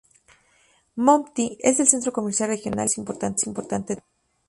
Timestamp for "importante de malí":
3.45-4.07